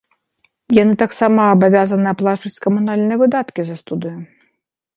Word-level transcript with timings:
Яны 0.83 0.95
таксама 1.03 1.39
абавязаны 1.55 2.07
аплачваць 2.13 2.61
камунальныя 2.67 3.17
выдаткі 3.23 3.61
за 3.71 3.75
студыю. 3.83 4.19